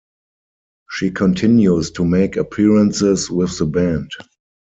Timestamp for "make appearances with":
2.03-3.55